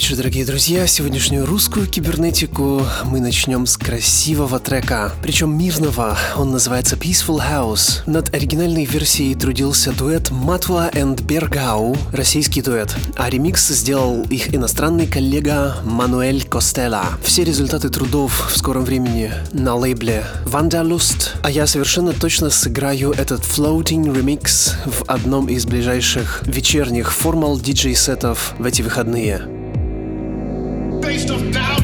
Вечер, 0.00 0.16
дорогие 0.16 0.46
друзья. 0.46 0.86
Сегодняшнюю 0.86 1.44
русскую 1.44 1.86
кибернетику 1.86 2.82
мы 3.04 3.20
начнем 3.20 3.66
с 3.66 3.76
красивого 3.76 4.58
трека, 4.58 5.12
причем 5.20 5.58
мирного. 5.58 6.16
Он 6.38 6.52
называется 6.52 6.96
Peaceful 6.96 7.38
House. 7.38 8.00
Над 8.06 8.34
оригинальной 8.34 8.86
версией 8.86 9.34
трудился 9.34 9.92
дуэт 9.92 10.30
Матва 10.30 10.88
и 10.88 11.04
Бергау, 11.22 11.98
российский 12.14 12.62
дуэт, 12.62 12.96
а 13.18 13.28
ремикс 13.28 13.68
сделал 13.68 14.22
их 14.30 14.54
иностранный 14.54 15.06
коллега 15.06 15.76
Мануэль 15.84 16.44
Костела. 16.44 17.04
Все 17.22 17.44
результаты 17.44 17.90
трудов 17.90 18.50
в 18.50 18.56
скором 18.56 18.86
времени 18.86 19.30
на 19.52 19.74
лейбле 19.74 20.24
Wanderlust, 20.46 21.32
а 21.42 21.50
я 21.50 21.66
совершенно 21.66 22.14
точно 22.14 22.48
сыграю 22.48 23.10
этот 23.10 23.42
floating 23.42 24.04
remix 24.04 24.72
в 24.86 25.02
одном 25.08 25.50
из 25.50 25.66
ближайших 25.66 26.40
вечерних 26.46 27.12
формал 27.12 27.60
диджей-сетов 27.60 28.54
в 28.58 28.64
эти 28.64 28.80
выходные. 28.80 29.59
based 31.00 31.30
on 31.30 31.50
that 31.52 31.79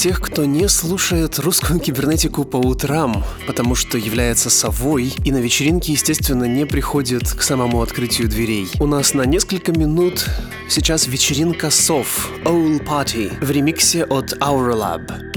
тех, 0.00 0.22
кто 0.22 0.46
не 0.46 0.66
слушает 0.66 1.38
русскую 1.38 1.78
кибернетику 1.78 2.44
по 2.44 2.56
утрам, 2.56 3.22
потому 3.46 3.74
что 3.74 3.98
является 3.98 4.48
совой 4.48 5.12
и 5.26 5.30
на 5.30 5.36
вечеринке, 5.36 5.92
естественно, 5.92 6.44
не 6.44 6.64
приходит 6.64 7.30
к 7.30 7.42
самому 7.42 7.82
открытию 7.82 8.26
дверей. 8.26 8.70
У 8.80 8.86
нас 8.86 9.12
на 9.12 9.26
несколько 9.26 9.72
минут 9.72 10.26
сейчас 10.70 11.06
вечеринка 11.06 11.68
сов 11.68 12.30
Owl 12.46 12.82
Party 12.82 13.44
в 13.44 13.50
ремиксе 13.50 14.04
от 14.04 14.32
Auralab. 14.38 15.29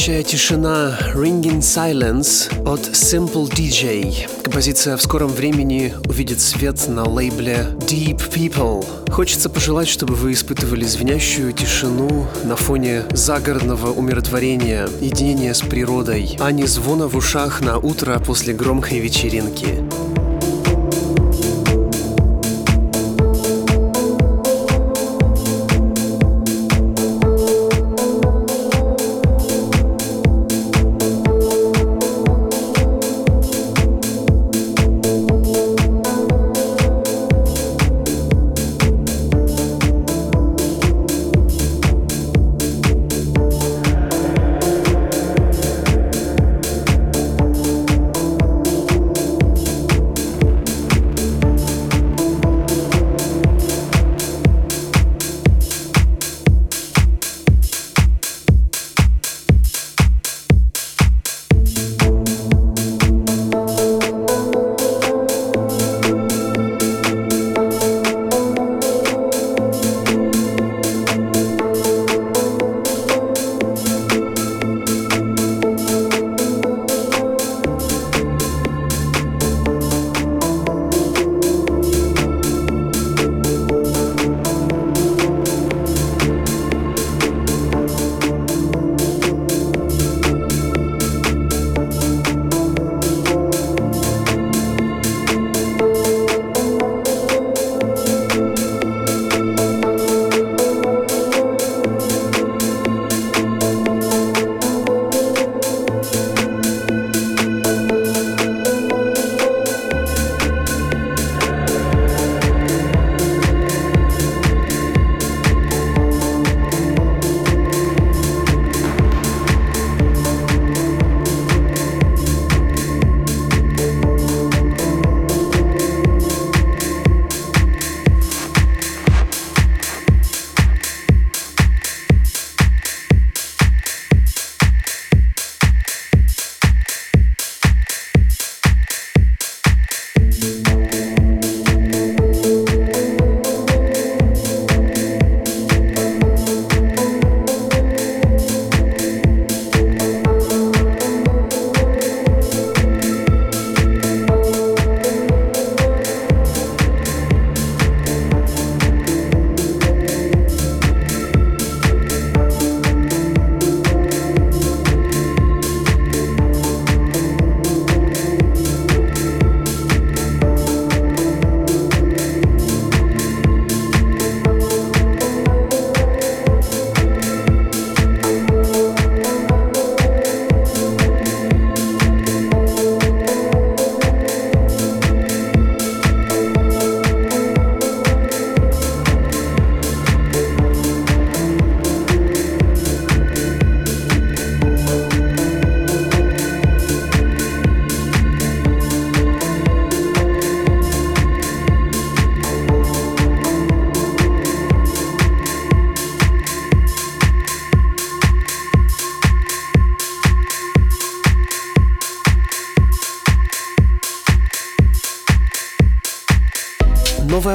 Звенящая 0.00 0.22
тишина 0.22 0.98
Ringing 1.14 1.58
Silence 1.58 2.48
от 2.66 2.80
Simple 2.80 3.50
DJ. 3.50 4.30
Композиция 4.42 4.96
в 4.96 5.02
скором 5.02 5.28
времени 5.28 5.92
увидит 6.08 6.40
свет 6.40 6.88
на 6.88 7.06
лейбле 7.06 7.76
Deep 7.80 8.32
People. 8.32 8.82
Хочется 9.10 9.50
пожелать, 9.50 9.88
чтобы 9.88 10.14
вы 10.14 10.32
испытывали 10.32 10.84
звенящую 10.84 11.52
тишину 11.52 12.26
на 12.44 12.56
фоне 12.56 13.02
загородного 13.12 13.92
умиротворения, 13.92 14.88
единения 15.02 15.52
с 15.52 15.60
природой, 15.60 16.34
а 16.40 16.50
не 16.50 16.64
звона 16.64 17.06
в 17.06 17.14
ушах 17.14 17.60
на 17.60 17.76
утро 17.76 18.18
после 18.24 18.54
громкой 18.54 19.00
вечеринки. 19.00 19.84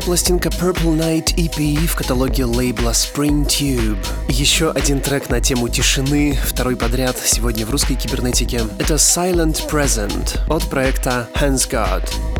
Пластинка 0.05 0.49
Purple 0.49 0.95
Night 0.95 1.35
EP 1.35 1.87
в 1.87 1.95
каталоге 1.95 2.45
лейбла 2.45 2.91
Spring 2.91 3.43
Tube. 3.43 3.97
Еще 4.29 4.69
один 4.69 5.01
трек 5.01 5.31
на 5.31 5.41
тему 5.41 5.67
тишины, 5.67 6.37
второй 6.45 6.75
подряд 6.75 7.17
сегодня 7.17 7.65
в 7.65 7.71
русской 7.71 7.95
кибернетике. 7.95 8.61
Это 8.77 8.93
Silent 8.95 9.67
Present 9.67 10.39
от 10.47 10.63
проекта 10.69 11.27
Hands 11.33 11.67
God. 11.69 12.34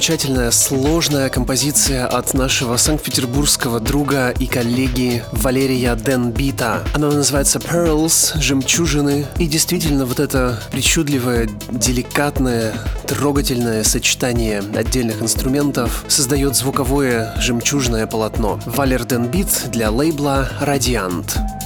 Замечательная, 0.00 0.50
сложная 0.50 1.28
композиция 1.28 2.06
от 2.06 2.32
нашего 2.32 2.78
санкт-петербургского 2.78 3.80
друга 3.80 4.30
и 4.30 4.46
коллеги 4.46 5.22
Валерия 5.30 5.94
Денбита. 5.94 6.82
Она 6.94 7.08
называется 7.08 7.58
Pearls, 7.58 8.32
жемчужины. 8.40 9.26
И 9.36 9.46
действительно, 9.46 10.06
вот 10.06 10.18
это 10.18 10.58
причудливое, 10.72 11.50
деликатное, 11.70 12.72
трогательное 13.06 13.84
сочетание 13.84 14.62
отдельных 14.74 15.20
инструментов 15.20 16.02
создает 16.08 16.56
звуковое 16.56 17.34
жемчужное 17.36 18.06
полотно. 18.06 18.58
Валер 18.64 19.04
Денбит 19.04 19.66
для 19.70 19.90
лейбла 19.90 20.48
Radiant. 20.62 21.59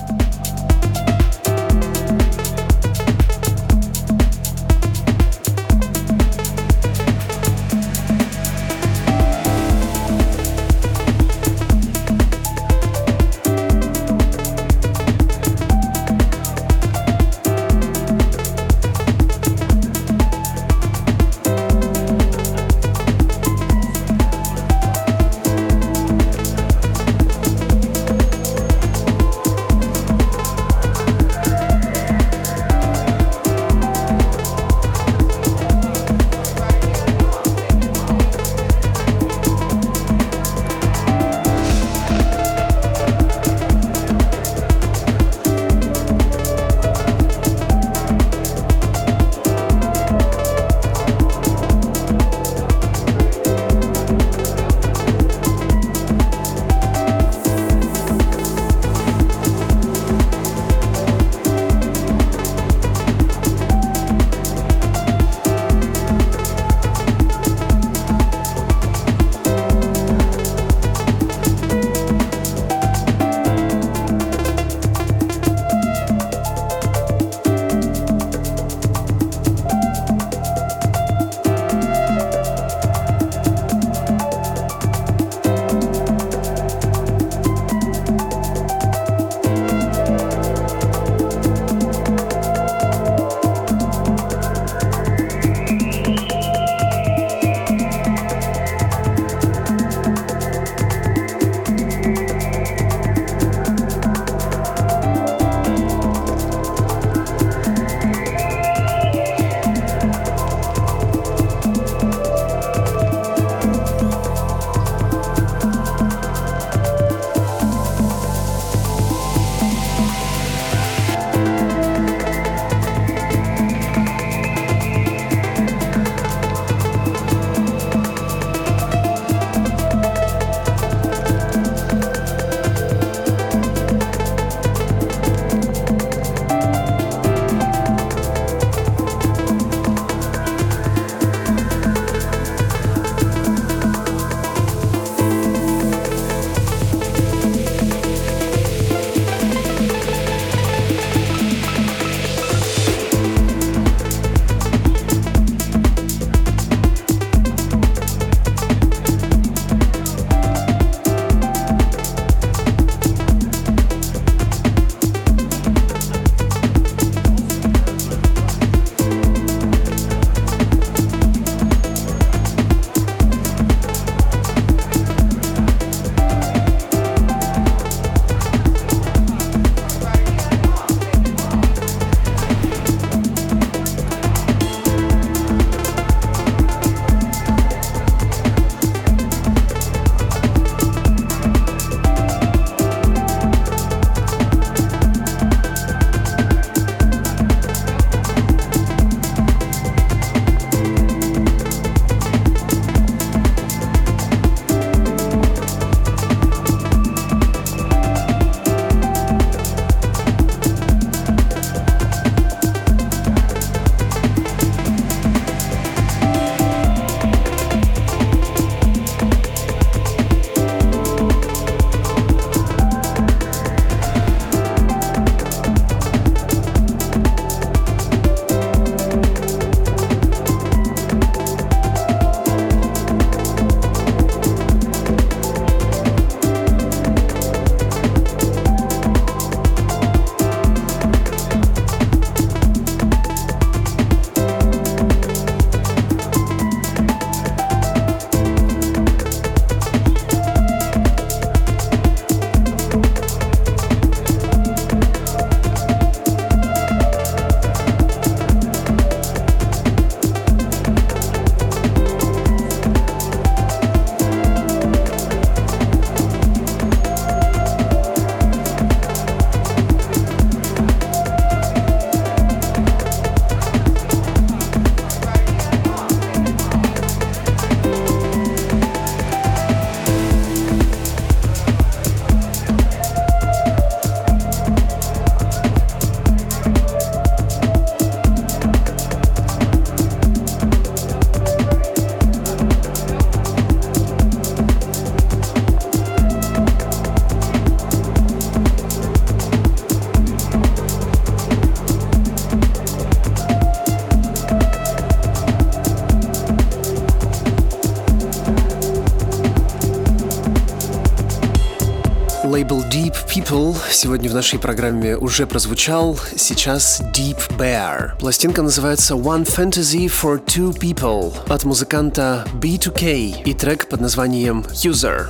Лейбл 312.44 312.83
Deep 312.85 313.14
People 313.26 313.74
сегодня 313.90 314.28
в 314.28 314.35
нашей 314.35 314.59
программе 314.59 315.16
уже 315.16 315.46
прозвучал, 315.46 316.18
сейчас 316.37 317.00
Deep 317.14 317.38
Bear. 317.59 318.18
Пластинка 318.18 318.62
называется 318.62 319.14
One 319.14 319.46
Fantasy 319.46 320.07
for 320.07 320.44
Two 320.44 320.78
People 320.78 321.35
от 321.48 321.64
музыканта 321.64 322.46
B2K 322.54 323.42
и 323.44 323.54
трек 323.54 323.88
под 323.88 324.00
названием 324.00 324.61
User. 324.72 325.28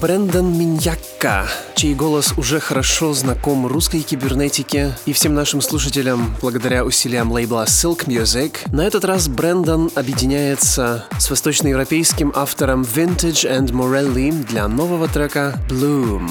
Брэндон 0.00 0.58
Миньякка, 0.58 1.46
чей 1.74 1.94
голос 1.94 2.32
уже 2.38 2.58
хорошо 2.58 3.12
знаком 3.12 3.66
русской 3.66 4.00
кибернетике 4.00 4.96
и 5.04 5.12
всем 5.12 5.34
нашим 5.34 5.60
слушателям 5.60 6.34
благодаря 6.40 6.86
усилиям 6.86 7.30
лейбла 7.30 7.64
Silk 7.66 8.06
Music. 8.06 8.54
На 8.72 8.86
этот 8.86 9.04
раз 9.04 9.28
Брэндон 9.28 9.90
объединяется 9.94 11.04
с 11.18 11.28
восточноевропейским 11.28 12.32
автором 12.34 12.80
Vintage 12.80 13.46
and 13.46 13.72
Morelli 13.72 14.32
для 14.46 14.68
нового 14.68 15.06
трека 15.06 15.60
Bloom. 15.68 16.30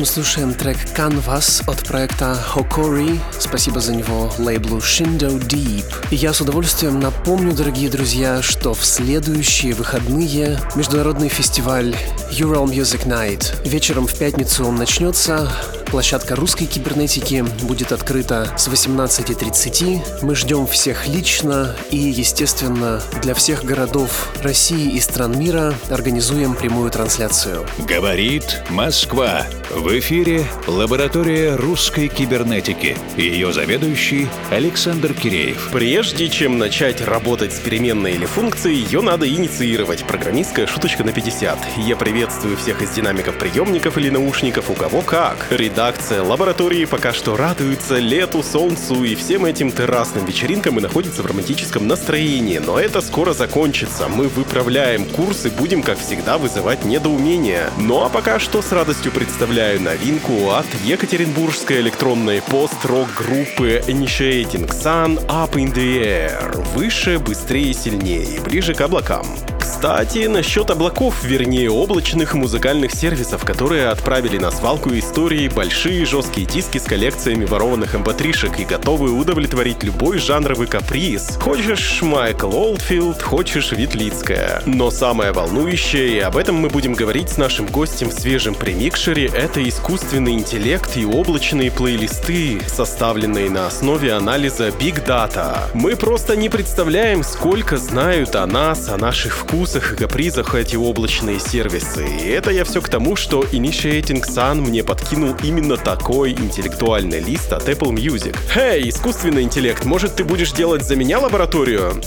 мы 0.00 0.06
слушаем 0.06 0.54
трек 0.54 0.78
Canvas 0.96 1.62
от 1.66 1.86
проекта 1.86 2.42
Hokori. 2.54 3.20
Спасибо 3.38 3.80
за 3.80 3.94
него 3.94 4.32
лейблу 4.38 4.78
Shindo 4.78 5.38
Deep. 5.38 5.84
И 6.10 6.16
я 6.16 6.32
с 6.32 6.40
удовольствием 6.40 6.98
напомню, 7.00 7.52
дорогие 7.52 7.90
друзья, 7.90 8.40
что 8.40 8.72
в 8.72 8.82
следующие 8.82 9.74
выходные 9.74 10.58
международный 10.74 11.28
фестиваль 11.28 11.94
Ural 12.30 12.64
Music 12.64 13.06
Night. 13.06 13.68
Вечером 13.68 14.06
в 14.06 14.14
пятницу 14.14 14.64
он 14.64 14.76
начнется. 14.76 15.52
Площадка 15.90 16.36
русской 16.36 16.66
кибернетики 16.66 17.44
будет 17.62 17.90
открыта 17.90 18.54
с 18.56 18.68
18.30. 18.68 20.22
Мы 20.22 20.36
ждем 20.36 20.68
всех 20.68 21.08
лично 21.08 21.74
и, 21.90 21.96
естественно, 21.96 23.02
для 23.22 23.34
всех 23.34 23.64
городов 23.64 24.28
России 24.40 24.92
и 24.92 25.00
стран 25.00 25.36
мира 25.36 25.74
организуем 25.90 26.54
прямую 26.54 26.92
трансляцию. 26.92 27.66
Говорит 27.78 28.62
Москва. 28.70 29.44
В 29.70 29.98
эфире 29.98 30.44
лаборатория 30.66 31.56
русской 31.56 32.08
кибернетики. 32.08 32.96
Ее 33.16 33.52
заведующий 33.52 34.28
Александр 34.50 35.14
Киреев. 35.14 35.70
Прежде 35.72 36.28
чем 36.28 36.58
начать 36.58 37.00
работать 37.00 37.52
с 37.52 37.58
переменной 37.58 38.14
или 38.14 38.26
функцией, 38.26 38.82
ее 38.82 39.00
надо 39.00 39.28
инициировать. 39.28 40.04
Программистская 40.04 40.66
шуточка 40.66 41.04
на 41.04 41.12
50. 41.12 41.58
Я 41.78 41.96
приветствую 41.96 42.56
всех 42.56 42.82
из 42.82 42.90
динамиков 42.90 43.38
приемников 43.38 43.96
или 43.98 44.10
наушников, 44.10 44.70
у 44.70 44.74
кого 44.74 45.02
как. 45.02 45.46
Редакция 45.80 46.22
лаборатории 46.22 46.84
пока 46.84 47.14
что 47.14 47.38
радуется 47.38 47.96
лету, 47.96 48.42
солнцу 48.42 49.02
и 49.02 49.14
всем 49.14 49.46
этим 49.46 49.72
террасным 49.72 50.26
вечеринкам 50.26 50.76
и 50.76 50.82
находится 50.82 51.22
в 51.22 51.26
романтическом 51.26 51.88
настроении. 51.88 52.58
Но 52.58 52.78
это 52.78 53.00
скоро 53.00 53.32
закончится. 53.32 54.06
Мы 54.06 54.28
выправляем 54.28 55.06
курс 55.06 55.46
и 55.46 55.48
будем, 55.48 55.82
как 55.82 55.98
всегда, 55.98 56.36
вызывать 56.36 56.84
недоумение. 56.84 57.70
Ну 57.78 58.04
а 58.04 58.10
пока 58.10 58.38
что 58.38 58.60
с 58.60 58.72
радостью 58.72 59.10
представляю 59.10 59.80
новинку 59.80 60.50
от 60.50 60.66
екатеринбургской 60.84 61.80
электронной 61.80 62.42
пост-рок 62.42 63.08
группы 63.16 63.82
Initiating 63.86 64.68
Sun 64.68 65.26
Up 65.28 65.52
in 65.54 65.72
the 65.72 66.02
Air. 66.02 66.62
Выше, 66.74 67.18
быстрее, 67.18 67.72
сильнее, 67.72 68.38
ближе 68.42 68.74
к 68.74 68.82
облакам. 68.82 69.24
Кстати, 69.72 70.26
насчет 70.26 70.68
облаков, 70.68 71.22
вернее 71.22 71.70
облачных 71.70 72.34
музыкальных 72.34 72.90
сервисов, 72.90 73.44
которые 73.44 73.86
отправили 73.86 74.36
на 74.36 74.50
свалку 74.50 74.90
истории 74.98 75.48
большие 75.48 76.04
жесткие 76.04 76.44
диски 76.44 76.78
с 76.78 76.82
коллекциями 76.82 77.44
ворованных 77.44 77.94
mp3-шек 77.94 78.60
и 78.60 78.64
готовы 78.64 79.12
удовлетворить 79.12 79.84
любой 79.84 80.18
жанровый 80.18 80.66
каприз. 80.66 81.38
Хочешь 81.40 82.02
Майкл 82.02 82.52
Олдфилд, 82.52 83.22
хочешь 83.22 83.70
Витлицкая. 83.70 84.60
Но 84.66 84.90
самое 84.90 85.30
волнующее, 85.30 86.16
и 86.16 86.18
об 86.18 86.36
этом 86.36 86.56
мы 86.56 86.68
будем 86.68 86.94
говорить 86.94 87.30
с 87.30 87.38
нашим 87.38 87.66
гостем 87.66 88.08
в 88.08 88.12
свежем 88.12 88.56
премикшере, 88.56 89.30
это 89.32 89.66
искусственный 89.66 90.32
интеллект 90.32 90.96
и 90.96 91.06
облачные 91.06 91.70
плейлисты, 91.70 92.60
составленные 92.66 93.48
на 93.48 93.68
основе 93.68 94.12
анализа 94.12 94.68
Big 94.68 95.06
Data. 95.06 95.68
Мы 95.74 95.94
просто 95.94 96.36
не 96.36 96.48
представляем, 96.48 97.22
сколько 97.22 97.78
знают 97.78 98.34
о 98.34 98.44
нас, 98.46 98.88
о 98.88 98.96
наших 98.98 99.36
вкусах 99.36 99.59
и 99.60 99.94
капризах 99.96 100.54
эти 100.54 100.74
облачные 100.76 101.38
сервисы. 101.38 102.06
И 102.06 102.28
это 102.28 102.50
я 102.50 102.64
все 102.64 102.80
к 102.80 102.88
тому, 102.88 103.14
что 103.14 103.42
Initiating 103.42 104.24
Sun 104.26 104.62
мне 104.62 104.82
подкинул 104.82 105.36
именно 105.42 105.76
такой 105.76 106.32
интеллектуальный 106.32 107.20
лист 107.20 107.52
от 107.52 107.68
Apple 107.68 107.92
Music. 107.92 108.34
Эй, 108.56 108.88
искусственный 108.88 109.42
интеллект, 109.42 109.84
может 109.84 110.16
ты 110.16 110.24
будешь 110.24 110.52
делать 110.52 110.82
за 110.86 110.96
меня 110.96 111.18
лабораторию? 111.18 112.00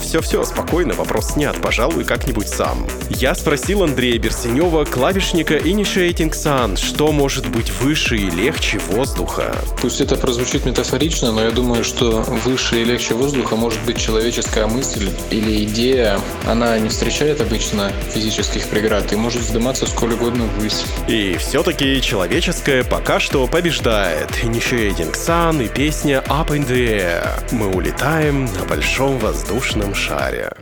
Все-все, 0.00 0.44
спокойно, 0.44 0.94
вопрос 0.94 1.32
снят, 1.32 1.60
пожалуй, 1.60 2.04
как-нибудь 2.04 2.48
сам. 2.48 2.86
Я 3.10 3.34
спросил 3.34 3.82
Андрея 3.82 4.18
Берсенева, 4.18 4.84
клавишника 4.84 5.56
Initiating 5.56 6.30
Sun, 6.30 6.76
что 6.76 7.10
может 7.10 7.48
быть 7.48 7.72
выше 7.80 8.16
и 8.16 8.30
легче 8.30 8.78
воздуха. 8.90 9.56
Пусть 9.80 10.00
это 10.00 10.14
прозвучит 10.16 10.66
метафорично, 10.66 11.32
но 11.32 11.42
я 11.42 11.50
думаю, 11.50 11.82
что 11.82 12.22
выше 12.44 12.80
и 12.80 12.84
легче 12.84 13.14
воздуха 13.14 13.56
может 13.56 13.80
быть 13.84 13.98
человеческая 13.98 14.68
мысль 14.68 15.10
или 15.30 15.64
идея. 15.64 16.20
Она 16.46 16.78
не 16.78 16.91
встречает 16.92 17.40
обычно 17.40 17.92
физических 18.12 18.68
преград 18.68 19.12
и 19.12 19.16
может 19.16 19.42
вздыматься 19.42 19.86
сколь 19.86 20.12
угодно 20.14 20.44
ввысь. 20.44 20.84
И 21.08 21.36
все-таки 21.38 22.00
человеческое 22.00 22.84
пока 22.84 23.18
что 23.18 23.46
побеждает. 23.46 24.30
Initiating 24.42 25.14
Sun 25.14 25.64
и 25.64 25.68
песня 25.68 26.22
Up 26.28 26.48
in 26.48 26.66
the 26.66 27.00
Air. 27.00 27.28
Мы 27.52 27.68
улетаем 27.68 28.44
на 28.44 28.64
большом 28.68 29.18
воздушном 29.18 29.94
шаре. 29.94 30.52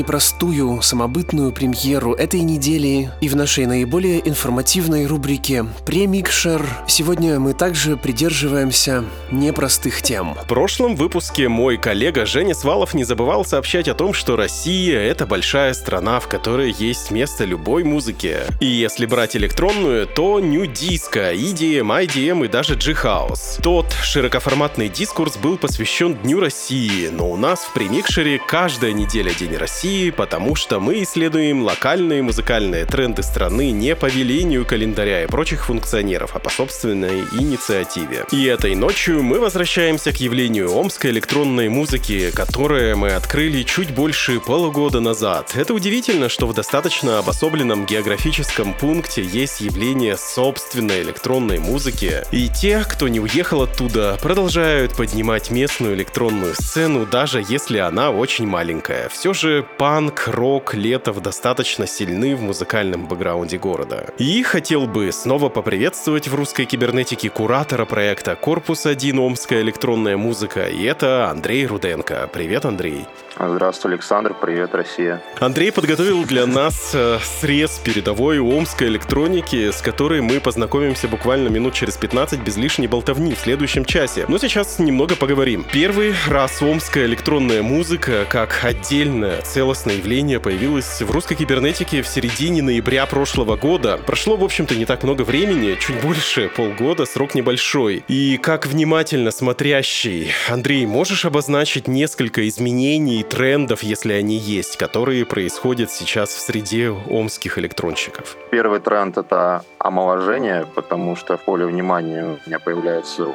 Непростую 0.00 0.82
самобытную 0.82 1.52
премьеру 1.52 2.14
этой 2.14 2.40
недели 2.40 3.10
и 3.20 3.28
в 3.28 3.36
нашей 3.36 3.66
наиболее 3.66 4.26
информативной 4.28 5.06
рубрике 5.06 5.66
«Премикшер». 5.84 6.64
Сегодня 6.86 7.38
мы 7.38 7.52
также 7.52 7.96
придерживаемся 7.96 9.04
непростых 9.30 10.02
тем. 10.02 10.34
В 10.34 10.46
прошлом 10.46 10.96
выпуске 10.96 11.48
мой 11.48 11.76
коллега 11.76 12.26
Женя 12.26 12.54
Свалов 12.54 12.94
не 12.94 13.04
забывал 13.04 13.44
сообщать 13.44 13.88
о 13.88 13.94
том, 13.94 14.14
что 14.14 14.36
Россия— 14.36 14.98
это 15.00 15.26
большая 15.26 15.74
страна, 15.74 16.20
в 16.20 16.28
которой 16.28 16.74
есть 16.78 17.10
место 17.10 17.44
любой 17.44 17.84
музыке. 17.84 18.44
И 18.60 18.66
если 18.66 19.06
брать 19.06 19.36
электронную, 19.36 20.06
то 20.06 20.40
New 20.40 20.64
Disco, 20.64 21.34
EDM, 21.34 22.06
IDM 22.06 22.44
и 22.44 22.48
даже 22.48 22.74
G-House. 22.74 23.60
Тот 23.62 23.92
широкоформатный 24.02 24.88
дискурс 24.88 25.36
был 25.36 25.58
посвящен 25.58 26.14
Дню 26.14 26.40
России, 26.40 27.08
но 27.08 27.30
у 27.30 27.36
нас 27.36 27.60
в 27.60 27.72
премикшере 27.72 28.20
Микшере 28.20 28.40
каждая 28.46 28.92
неделя 28.92 29.32
День 29.32 29.56
России, 29.56 29.89
потому 30.16 30.54
что 30.54 30.78
мы 30.80 31.02
исследуем 31.02 31.62
локальные 31.62 32.22
музыкальные 32.22 32.84
тренды 32.86 33.22
страны 33.22 33.70
не 33.70 33.96
по 33.96 34.06
велению 34.06 34.64
календаря 34.64 35.24
и 35.24 35.26
прочих 35.26 35.66
функционеров, 35.66 36.30
а 36.34 36.38
по 36.38 36.50
собственной 36.50 37.20
инициативе. 37.32 38.24
И 38.30 38.44
этой 38.44 38.74
ночью 38.74 39.22
мы 39.22 39.40
возвращаемся 39.40 40.12
к 40.12 40.16
явлению 40.16 40.72
омской 40.72 41.10
электронной 41.10 41.68
музыки, 41.68 42.30
которое 42.34 42.94
мы 42.94 43.10
открыли 43.10 43.62
чуть 43.62 43.90
больше 43.90 44.40
полугода 44.40 45.00
назад. 45.00 45.52
Это 45.54 45.74
удивительно, 45.74 46.28
что 46.28 46.46
в 46.46 46.54
достаточно 46.54 47.18
обособленном 47.18 47.86
географическом 47.86 48.74
пункте 48.74 49.22
есть 49.22 49.60
явление 49.60 50.16
собственной 50.16 51.02
электронной 51.02 51.58
музыки, 51.58 52.24
и 52.30 52.48
те, 52.48 52.84
кто 52.88 53.08
не 53.08 53.20
уехал 53.20 53.62
оттуда, 53.62 54.18
продолжают 54.22 54.94
поднимать 54.96 55.50
местную 55.50 55.94
электронную 55.94 56.54
сцену, 56.54 57.06
даже 57.06 57.42
если 57.48 57.78
она 57.78 58.10
очень 58.10 58.46
маленькая. 58.46 59.08
Все 59.08 59.32
же 59.34 59.66
панк, 59.80 60.28
рок, 60.28 60.74
летов 60.74 61.22
достаточно 61.22 61.86
сильны 61.86 62.36
в 62.36 62.42
музыкальном 62.42 63.06
бэкграунде 63.06 63.56
города. 63.56 64.12
И 64.18 64.42
хотел 64.42 64.86
бы 64.86 65.10
снова 65.10 65.48
поприветствовать 65.48 66.28
в 66.28 66.34
русской 66.34 66.66
кибернетике 66.66 67.30
куратора 67.30 67.86
проекта 67.86 68.36
«Корпус 68.36 68.84
1. 68.84 69.18
Омская 69.18 69.62
электронная 69.62 70.18
музыка», 70.18 70.68
и 70.68 70.82
это 70.82 71.30
Андрей 71.30 71.64
Руденко. 71.64 72.28
Привет, 72.30 72.66
Андрей. 72.66 73.06
Здравствуй, 73.38 73.92
Александр. 73.92 74.34
Привет, 74.38 74.74
Россия. 74.74 75.22
Андрей 75.38 75.72
подготовил 75.72 76.24
для 76.24 76.44
нас 76.44 76.90
э, 76.94 77.18
срез 77.40 77.78
передовой 77.78 78.38
омской 78.38 78.88
электроники, 78.88 79.70
с 79.70 79.80
которой 79.80 80.20
мы 80.20 80.40
познакомимся 80.40 81.08
буквально 81.08 81.48
минут 81.48 81.72
через 81.72 81.96
15 81.96 82.40
без 82.40 82.58
лишней 82.58 82.86
болтовни 82.86 83.34
в 83.34 83.38
следующем 83.38 83.86
часе. 83.86 84.26
Но 84.28 84.36
сейчас 84.36 84.78
немного 84.78 85.16
поговорим. 85.16 85.64
Первый 85.72 86.12
раз 86.28 86.60
омская 86.60 87.06
электронная 87.06 87.62
музыка 87.62 88.26
как 88.28 88.60
отдельное 88.62 89.40
целостное 89.70 89.98
явление 89.98 90.40
появилась 90.40 91.00
в 91.00 91.12
русской 91.12 91.36
кибернетике 91.36 92.02
в 92.02 92.08
середине 92.08 92.60
ноября 92.60 93.06
прошлого 93.06 93.54
года. 93.54 94.00
Прошло, 94.04 94.36
в 94.36 94.42
общем-то, 94.42 94.74
не 94.74 94.84
так 94.84 95.04
много 95.04 95.22
времени, 95.22 95.76
чуть 95.78 96.02
больше 96.02 96.50
полгода, 96.56 97.06
срок 97.06 97.36
небольшой. 97.36 98.02
И 98.08 98.36
как 98.38 98.66
внимательно 98.66 99.30
смотрящий, 99.30 100.32
Андрей, 100.48 100.86
можешь 100.86 101.24
обозначить 101.24 101.86
несколько 101.86 102.48
изменений 102.48 103.22
трендов, 103.22 103.84
если 103.84 104.12
они 104.12 104.38
есть, 104.38 104.76
которые 104.76 105.24
происходят 105.24 105.92
сейчас 105.92 106.30
в 106.30 106.40
среде 106.40 106.90
омских 106.90 107.56
электронщиков? 107.56 108.36
Первый 108.50 108.80
тренд— 108.80 109.18
это 109.18 109.62
омоложение, 109.78 110.66
потому 110.74 111.14
что 111.14 111.36
в 111.36 111.42
поле 111.42 111.64
внимания 111.64 112.24
у 112.24 112.48
меня 112.48 112.58
появляются 112.58 113.28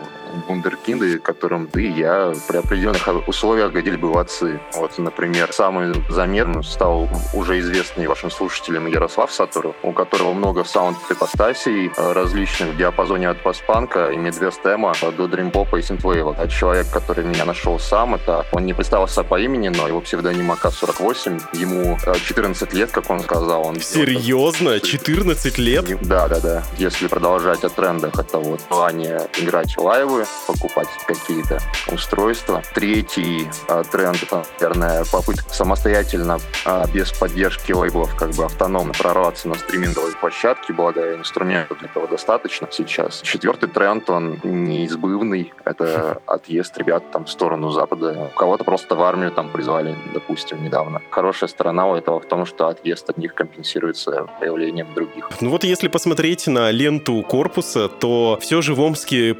вундеркинды, 0.47 1.19
которым 1.19 1.67
ты 1.67 1.85
и 1.85 1.91
я 1.91 2.33
при 2.47 2.57
определенных 2.57 3.27
условиях 3.27 3.71
годили 3.71 3.95
бы 3.95 4.11
в 4.11 4.17
отцы. 4.17 4.59
Вот, 4.73 4.97
например, 4.97 5.51
самый 5.53 5.93
заметным 6.09 6.63
стал 6.63 7.09
уже 7.33 7.59
известный 7.59 8.07
вашим 8.07 8.31
слушателям 8.31 8.87
Ярослав 8.87 9.31
Сатуров, 9.31 9.75
у 9.83 9.91
которого 9.91 10.33
много 10.33 10.63
саунд-ипостасий 10.63 11.91
э, 11.95 12.13
различных 12.13 12.69
в 12.69 12.77
диапазоне 12.77 13.29
от 13.29 13.41
постпанка 13.41 14.09
и 14.11 14.17
медвестема 14.17 14.93
до 15.17 15.27
дримпопа 15.27 15.77
и 15.77 15.81
синтвейва. 15.81 16.35
А 16.37 16.47
человек, 16.47 16.87
который 16.91 17.23
меня 17.25 17.45
нашел 17.45 17.79
сам, 17.79 18.15
это 18.15 18.45
он 18.51 18.65
не 18.65 18.73
представился 18.73 19.23
по 19.23 19.39
имени, 19.39 19.69
но 19.69 19.87
его 19.87 20.01
псевдоним 20.01 20.51
АК-48. 20.51 21.57
Ему 21.57 21.97
14 21.99 22.73
э, 22.73 22.77
лет, 22.77 22.91
как 22.91 23.09
он 23.09 23.19
сказал. 23.21 23.67
Он 23.67 23.79
Серьезно? 23.79 24.79
14 24.79 25.57
лет? 25.57 25.85
Да, 26.01 26.27
да, 26.27 26.39
да. 26.39 26.63
Если 26.77 27.07
продолжать 27.07 27.63
о 27.63 27.69
трендах, 27.69 28.19
это 28.19 28.39
вот 28.39 28.61
желание 28.69 29.21
играть 29.37 29.77
лайвы, 29.77 30.24
покупать 30.47 30.87
какие-то 31.07 31.59
устройства. 31.91 32.61
Третий 32.73 33.47
а, 33.67 33.83
тренд, 33.83 34.23
наверное, 34.59 35.05
попытка 35.11 35.53
самостоятельно, 35.53 36.39
а, 36.65 36.87
без 36.87 37.11
поддержки 37.11 37.71
лейблов, 37.71 38.15
как 38.15 38.31
бы 38.31 38.45
автономно 38.45 38.93
прорваться 38.93 39.47
на 39.47 39.55
стриминговой 39.55 40.13
площадке, 40.13 40.73
благо 40.73 41.15
инструментов 41.15 41.79
для 41.79 41.89
этого 41.89 42.07
достаточно 42.07 42.67
сейчас. 42.71 43.21
Четвертый 43.21 43.69
тренд, 43.69 44.09
он 44.09 44.39
неизбывный, 44.43 45.53
это 45.63 46.21
отъезд 46.25 46.77
ребят 46.77 47.11
там 47.11 47.25
в 47.25 47.29
сторону 47.29 47.69
Запада. 47.69 48.31
Кого-то 48.35 48.63
просто 48.63 48.95
в 48.95 49.03
армию 49.03 49.31
там 49.31 49.49
призвали, 49.49 49.95
допустим, 50.13 50.63
недавно. 50.63 51.01
Хорошая 51.09 51.49
сторона 51.49 51.87
у 51.87 51.95
этого 51.95 52.19
в 52.19 52.25
том, 52.27 52.45
что 52.45 52.67
отъезд 52.67 53.09
от 53.09 53.17
них 53.17 53.33
компенсируется 53.33 54.27
появлением 54.39 54.93
других. 54.93 55.29
Ну 55.41 55.49
вот 55.49 55.63
если 55.63 55.87
посмотреть 55.87 56.47
на 56.47 56.71
ленту 56.71 57.21
корпуса, 57.23 57.87
то 57.87 58.37
все 58.41 58.61
же 58.61 58.73
в 58.73 58.81
Омске 58.81 59.33